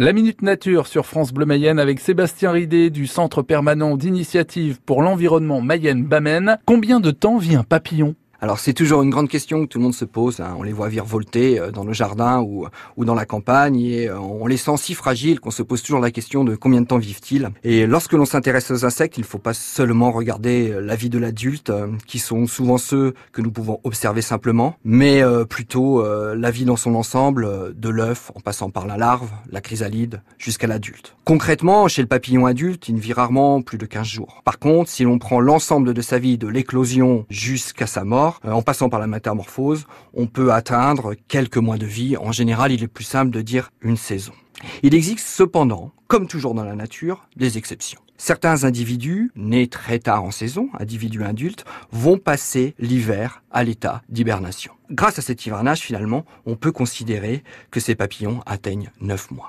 La 0.00 0.14
Minute 0.14 0.40
Nature 0.40 0.86
sur 0.86 1.04
France 1.04 1.30
Bleu 1.30 1.44
Mayenne 1.44 1.78
avec 1.78 2.00
Sébastien 2.00 2.52
Ridé 2.52 2.88
du 2.88 3.06
Centre 3.06 3.42
permanent 3.42 3.98
d'initiative 3.98 4.80
pour 4.80 5.02
l'environnement 5.02 5.60
Mayenne-Bamène. 5.60 6.56
Combien 6.64 7.00
de 7.00 7.10
temps 7.10 7.36
vit 7.36 7.54
un 7.54 7.64
papillon? 7.64 8.14
Alors 8.42 8.58
c'est 8.58 8.72
toujours 8.72 9.02
une 9.02 9.10
grande 9.10 9.28
question 9.28 9.62
que 9.62 9.66
tout 9.66 9.78
le 9.78 9.84
monde 9.84 9.94
se 9.94 10.06
pose. 10.06 10.40
Hein. 10.40 10.54
On 10.58 10.62
les 10.62 10.72
voit 10.72 10.88
virevolter 10.88 11.58
euh, 11.58 11.70
dans 11.70 11.84
le 11.84 11.92
jardin 11.92 12.40
ou, 12.40 12.66
ou 12.96 13.04
dans 13.04 13.14
la 13.14 13.26
campagne 13.26 13.78
et 13.80 14.08
euh, 14.08 14.18
on 14.18 14.46
les 14.46 14.56
sent 14.56 14.76
si 14.78 14.94
fragiles 14.94 15.40
qu'on 15.40 15.50
se 15.50 15.62
pose 15.62 15.82
toujours 15.82 16.00
la 16.00 16.10
question 16.10 16.42
de 16.42 16.56
combien 16.56 16.80
de 16.80 16.86
temps 16.86 16.98
vivent-ils. 16.98 17.50
Et 17.64 17.86
lorsque 17.86 18.14
l'on 18.14 18.24
s'intéresse 18.24 18.70
aux 18.70 18.86
insectes, 18.86 19.18
il 19.18 19.22
ne 19.22 19.26
faut 19.26 19.38
pas 19.38 19.52
seulement 19.52 20.10
regarder 20.10 20.70
euh, 20.70 20.80
la 20.80 20.96
vie 20.96 21.10
de 21.10 21.18
l'adulte, 21.18 21.70
qui 22.06 22.18
sont 22.18 22.46
souvent 22.46 22.78
ceux 22.78 23.14
que 23.32 23.42
nous 23.42 23.50
pouvons 23.50 23.80
observer 23.84 24.22
simplement, 24.22 24.74
mais 24.84 25.22
plutôt 25.48 26.04
la 26.04 26.50
vie 26.50 26.64
dans 26.64 26.76
son 26.76 26.94
ensemble, 26.94 27.74
de 27.74 27.88
l'œuf 27.88 28.30
en 28.34 28.40
passant 28.40 28.70
par 28.70 28.86
la 28.86 28.96
larve, 28.96 29.30
la 29.50 29.60
chrysalide, 29.60 30.22
jusqu'à 30.38 30.66
l'adulte. 30.66 31.16
Concrètement, 31.24 31.88
chez 31.88 32.02
le 32.02 32.08
papillon 32.08 32.46
adulte, 32.46 32.88
il 32.88 32.94
ne 32.94 33.00
vit 33.00 33.12
rarement 33.12 33.62
plus 33.62 33.78
de 33.78 33.86
15 33.86 34.06
jours. 34.06 34.40
Par 34.44 34.58
contre, 34.58 34.90
si 34.90 35.04
l'on 35.04 35.18
prend 35.18 35.40
l'ensemble 35.40 35.94
de 35.94 36.02
sa 36.02 36.18
vie, 36.18 36.38
de 36.38 36.48
l'éclosion 36.48 37.26
jusqu'à 37.28 37.86
sa 37.86 38.04
mort, 38.04 38.29
euh, 38.44 38.52
en 38.52 38.62
passant 38.62 38.88
par 38.88 39.00
la 39.00 39.06
métamorphose, 39.06 39.86
on 40.14 40.26
peut 40.26 40.52
atteindre 40.52 41.14
quelques 41.28 41.56
mois 41.56 41.78
de 41.78 41.86
vie. 41.86 42.16
En 42.16 42.32
général, 42.32 42.72
il 42.72 42.82
est 42.82 42.88
plus 42.88 43.04
simple 43.04 43.30
de 43.30 43.42
dire 43.42 43.70
une 43.80 43.96
saison. 43.96 44.32
Il 44.82 44.94
existe 44.94 45.26
cependant, 45.26 45.92
comme 46.06 46.26
toujours 46.26 46.54
dans 46.54 46.64
la 46.64 46.76
nature, 46.76 47.28
des 47.36 47.58
exceptions. 47.58 48.00
Certains 48.18 48.64
individus, 48.64 49.32
nés 49.34 49.66
très 49.66 49.98
tard 49.98 50.24
en 50.24 50.30
saison, 50.30 50.68
individus 50.78 51.24
adultes, 51.24 51.64
vont 51.90 52.18
passer 52.18 52.74
l'hiver 52.78 53.42
à 53.50 53.64
l'état 53.64 54.02
d'hibernation. 54.10 54.74
Grâce 54.90 55.18
à 55.18 55.22
cet 55.22 55.46
hivernage, 55.46 55.80
finalement, 55.80 56.26
on 56.44 56.54
peut 56.54 56.70
considérer 56.70 57.42
que 57.70 57.80
ces 57.80 57.94
papillons 57.94 58.42
atteignent 58.44 58.90
9 59.00 59.30
mois. 59.30 59.48